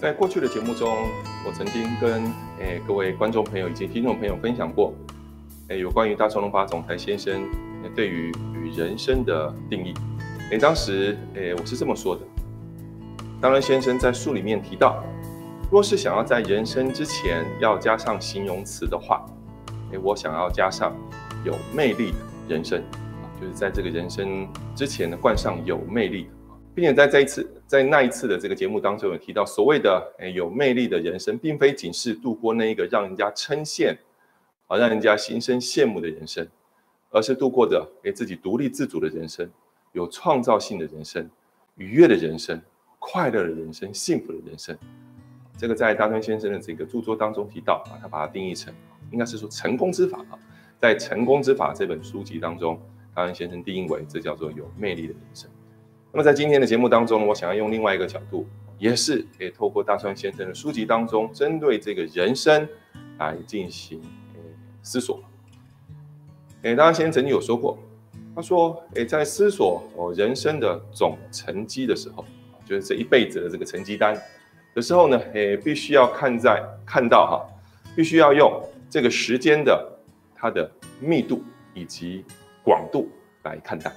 [0.00, 0.88] 在过去的节目中，
[1.46, 2.24] 我曾经跟
[2.58, 4.94] 诶各位观众朋友以及听众朋友分享过，
[5.68, 7.46] 诶有关于大双龙法总裁先生
[7.94, 9.92] 对于与人生的定义。
[10.52, 12.22] 诶当时诶我是这么说的，
[13.42, 15.04] 当然先生在书里面提到，
[15.70, 19.26] 若是想要在人生之前要加上形容词的话，
[19.92, 20.96] 诶我想要加上
[21.44, 22.82] 有魅力的人生，
[23.38, 26.30] 就是在这个人生之前呢冠上有魅力的。
[26.80, 33.94] 并且在这一次，在那一次的这个节目当中，有提到所谓的诶有魅力的人生，并非仅是度过那一个让人家称羡，
[34.66, 36.48] 啊让人家心生羡慕的人生，
[37.10, 39.46] 而是度过的诶自己独立自主的人生，
[39.92, 41.28] 有创造性的人生，
[41.74, 42.58] 愉悦的人生，
[42.98, 44.74] 快乐的人生，幸福的人生。
[45.58, 48.72] 这个在大川先生的这个著作当中提到啊，他把它定义成，
[49.12, 50.38] 应该是说成功之法啊，
[50.78, 52.80] 在《成功之法》这本书籍当中，
[53.14, 55.50] 大川先生定义为这叫做有魅力的人生。
[56.12, 58.44] 那么在今天的节目当中呢，我想要用另外一个角度，
[58.78, 62.68] 也是可以透过大川先生的书籍当中，针对这个人生
[63.18, 64.02] 来进行
[64.82, 65.22] 思索。
[66.62, 67.78] 诶，大川先生曾经有说过，
[68.34, 72.24] 他说，诶，在思索哦人生的总成绩的时候，
[72.66, 74.20] 就是这一辈子的这个成绩单
[74.74, 77.38] 的时候呢，诶，必须要看在看到哈，
[77.94, 79.88] 必须要用这个时间的
[80.34, 81.40] 它的密度
[81.72, 82.24] 以及
[82.64, 83.08] 广度
[83.44, 83.92] 来看待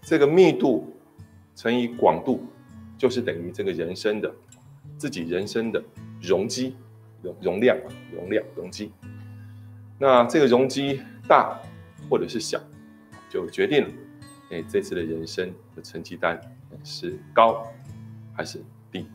[0.00, 0.94] 这个密度。
[1.58, 2.46] 乘以广度，
[2.96, 4.32] 就是等于这个人生的
[4.96, 5.82] 自己人生的
[6.22, 6.76] 容积
[7.20, 8.92] 容容量啊，容量容积。
[9.98, 11.60] 那这个容积大
[12.08, 12.60] 或者是小，
[13.28, 13.88] 就决定了
[14.52, 16.40] 哎这次的人生的成绩单
[16.84, 17.66] 是高
[18.32, 18.62] 还是
[18.92, 19.08] 低。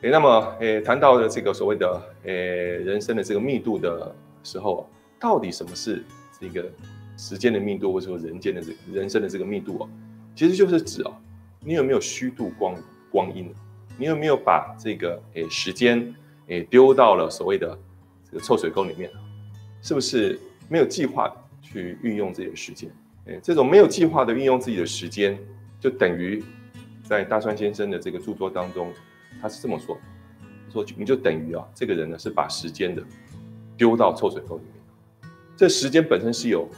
[0.00, 4.88] 哎，那么哎谈到的这个所谓的哎人生的这个密度的时候，
[5.20, 6.02] 到底什么是
[6.40, 6.72] 这个
[7.18, 9.88] 时间的密度，或者说人间的这人生的这个密度啊？
[10.34, 11.12] 其实就是指啊。
[11.64, 12.74] 你有没有虚度光
[13.10, 13.54] 光阴？
[13.96, 16.12] 你有没有把这个诶时间
[16.48, 17.78] 诶丢到了所谓的
[18.28, 19.08] 这个臭水沟里面？
[19.80, 20.38] 是不是
[20.68, 22.90] 没有计划的去运用自己的时间？
[23.26, 25.38] 诶，这种没有计划的运用自己的时间，
[25.78, 26.42] 就等于
[27.04, 28.92] 在大川先生的这个著作当中，
[29.40, 29.96] 他是这么说：
[30.72, 33.02] 说你就等于啊，这个人呢是把时间的
[33.76, 35.30] 丢到臭水沟里面。
[35.56, 36.68] 这时间本身是有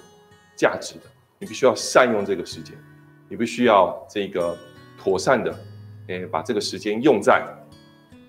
[0.57, 1.03] 价值的，
[1.39, 2.77] 你必须要善用这个时间，
[3.31, 4.59] 你必须要这个。
[4.99, 5.59] 妥善的，
[6.09, 7.47] 诶，把这个时间用在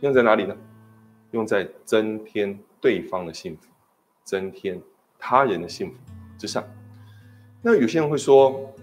[0.01, 0.55] 用在哪里呢？
[1.31, 3.67] 用在增添对方的幸福，
[4.23, 4.79] 增添
[5.19, 5.95] 他人的幸福
[6.37, 6.63] 之上。
[7.61, 8.73] 那有些人会说，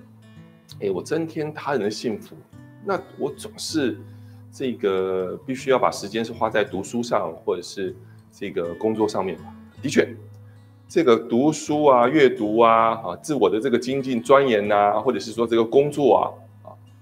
[0.80, 2.36] 诶，我增添他人的幸福，
[2.84, 3.98] 那我总是
[4.52, 7.94] 这个必须要把时间是花在读书上，或者是
[8.30, 9.44] 这个工作上面吧？
[9.80, 10.14] 的确，
[10.88, 16.24] 这个读书啊、阅读啊、啊，自我的这个精进钻研呐，或者是说这个工作啊。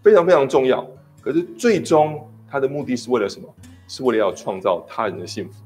[0.03, 0.87] 非常非常重要，
[1.21, 3.49] 可是最终它的目的是为了什么？
[3.87, 5.65] 是为了要创造他人的幸福。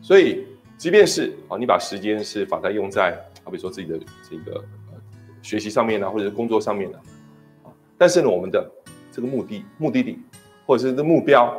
[0.00, 0.46] 所以，
[0.78, 3.98] 即便是啊，你把时间是把它用在好比说自己的
[4.30, 4.64] 这个
[5.42, 6.98] 学习上面呢，或者是工作上面呢，
[7.64, 8.70] 啊，但是呢，我们的
[9.10, 10.20] 这个目的、目的地
[10.64, 11.52] 或者是这目标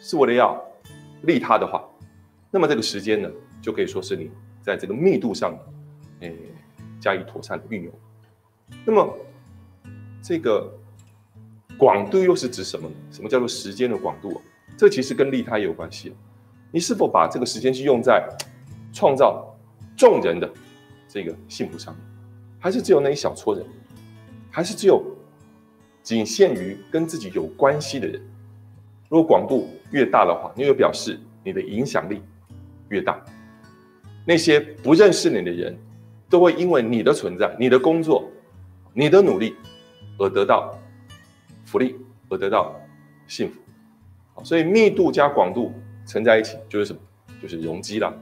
[0.00, 0.60] 是为了要
[1.22, 1.88] 利他的话，
[2.50, 4.28] 那么这个时间呢，就可以说是你
[4.60, 5.56] 在这个密度上，
[6.18, 6.36] 诶，
[7.00, 7.92] 加以妥善的运用。
[8.84, 9.16] 那么
[10.20, 10.68] 这个。
[11.78, 12.94] 广度又是指什么呢？
[13.10, 14.40] 什么叫做时间的广度？
[14.76, 16.14] 这其实跟利他有关系。
[16.70, 18.26] 你是否把这个时间去用在
[18.92, 19.54] 创造
[19.96, 20.50] 众人的
[21.08, 22.02] 这个幸福上面，
[22.58, 23.64] 还是只有那一小撮人，
[24.50, 25.04] 还是只有
[26.02, 28.20] 仅限于跟自己有关系的人？
[29.08, 32.22] 如果广度越大的话，你就表示你的影响力
[32.88, 33.22] 越大。
[34.24, 35.76] 那些不认识你的人，
[36.30, 38.30] 都会因为你的存在、你的工作、
[38.94, 39.54] 你的努力
[40.18, 40.78] 而得到。
[41.72, 41.96] 福利
[42.28, 42.78] 而得到
[43.26, 45.72] 幸福，所以密度加广度
[46.06, 47.00] 乘在一起就是什么？
[47.40, 48.12] 就是容积啦。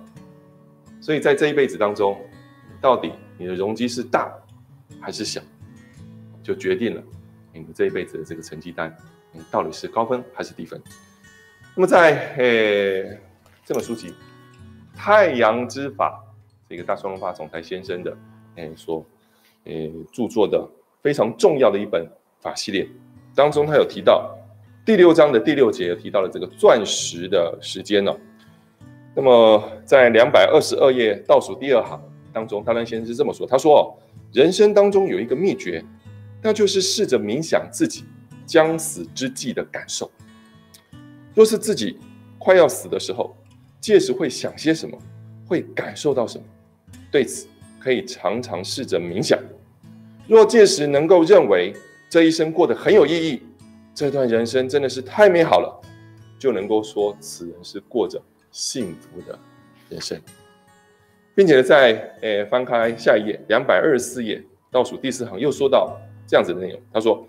[1.00, 2.16] 所以在这一辈子当中，
[2.80, 4.32] 到底你的容积是大
[5.00, 5.40] 还是小，
[6.44, 7.02] 就决定了
[7.52, 8.96] 你们这一辈子的这个成绩单，
[9.32, 10.80] 你到底是高分还是低分。
[11.74, 13.20] 那么在诶
[13.64, 14.10] 这本书籍
[14.94, 16.24] 《太阳之法》
[16.68, 18.16] 这个大双龙法总裁先生的
[18.54, 19.04] 诶所
[19.64, 20.70] 诶著作的
[21.02, 22.08] 非常重要的一本
[22.40, 22.88] 法系列。
[23.40, 24.36] 当中他有提到
[24.84, 28.14] 第六章的第六节提到了这个钻石的时间呢。
[29.14, 31.98] 那么在两百二十二页倒数第二行
[32.34, 33.98] 当中，他兰先生是这么说：他说，
[34.30, 35.82] 人生当中有一个秘诀，
[36.42, 38.04] 那就是试着冥想自己
[38.44, 40.10] 将死之际的感受。
[41.34, 41.98] 若是自己
[42.38, 43.34] 快要死的时候，
[43.80, 44.98] 届时会想些什么，
[45.46, 46.44] 会感受到什么？
[47.10, 47.46] 对此
[47.78, 49.38] 可以常常试着冥想。
[50.28, 51.72] 若届时能够认为。
[52.10, 53.40] 这一生过得很有意义，
[53.94, 55.80] 这段人生真的是太美好了。
[56.40, 58.20] 就能够说此人是过着
[58.50, 59.38] 幸福的
[59.90, 60.18] 人生，
[61.34, 65.96] 并且在诶翻开下一页两百二十四页倒数第四行又说到
[66.26, 67.26] 这样子的内容，他说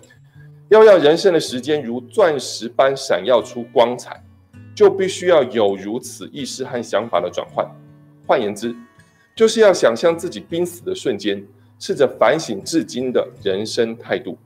[0.70, 4.24] 要让人生的时间如钻石般闪耀出光彩，
[4.74, 7.70] 就必须要有如此意识和想法的转换。
[8.26, 8.74] 换言之，
[9.36, 11.46] 就是要想象自己濒死的瞬间，
[11.80, 14.38] 试着反省至今的人生态度。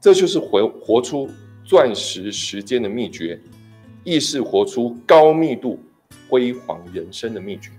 [0.00, 1.28] 这就是活活出
[1.64, 3.40] 钻石时间的秘诀，
[4.04, 5.80] 亦是活出高密度
[6.28, 7.70] 辉煌人生的秘诀。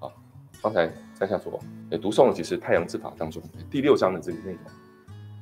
[0.00, 0.10] 啊，
[0.60, 3.40] 刚才三下所也读诵了，其实《太阳之法》当中
[3.70, 4.52] 第六章的这个内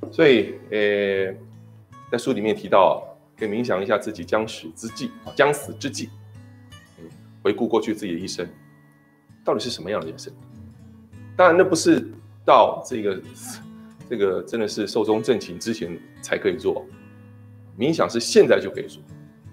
[0.03, 0.13] 容。
[0.13, 1.35] 所以，呃，
[2.13, 3.03] 在书里面提到，
[3.39, 6.11] 可以冥想一下自己将死之际啊，将死之际，
[7.43, 8.47] 回顾过去自己的一生，
[9.43, 10.31] 到底是什么样的人生？
[11.35, 12.07] 当然，那不是
[12.45, 13.19] 到这个。
[14.15, 16.87] 这个真的是寿终正寝之前才可以做，
[17.77, 19.03] 冥想是现在就可以做，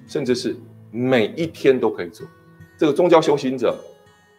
[0.05, 0.55] 甚至是
[0.91, 2.27] 每一天都可以做。
[2.77, 3.75] 这个宗教修行者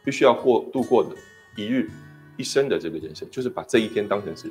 [0.05, 1.11] 必须要过度过的
[1.57, 1.91] 一日
[2.37, 4.49] 一生的这个人生，就是把这一天当成是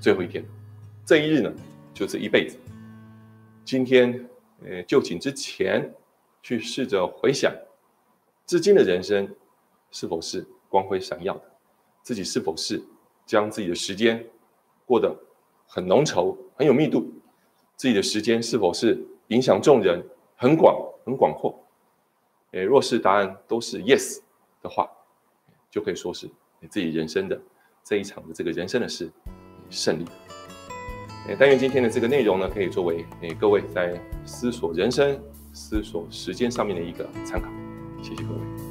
[0.00, 0.44] 最后一天，
[1.04, 1.52] 这一日呢
[1.92, 2.56] 就是一辈子。
[3.64, 4.24] 今天
[4.64, 5.92] 呃就寝之前，
[6.40, 7.52] 去试着回想，
[8.46, 9.28] 至今的人生
[9.90, 11.42] 是否是光辉闪耀的，
[12.00, 12.80] 自己是否是
[13.26, 14.24] 将自己的时间。
[14.90, 15.16] 过得
[15.68, 17.08] 很浓稠，很有密度，
[17.76, 20.04] 自己的时间是否是影响众人
[20.34, 21.64] 很广、很广阔？
[22.50, 24.18] 诶，若是答案都是 yes
[24.60, 24.90] 的话，
[25.70, 26.28] 就可以说是
[26.58, 27.40] 你自己人生的
[27.84, 29.08] 这一场的这个人生的事
[29.68, 30.04] 胜利。
[31.28, 35.22] 诶，但愿今天的这个内容呢，可以作为诶各位在思索人生、
[35.52, 37.48] 思索时间上面的一个参考。
[38.02, 38.69] 谢谢各位。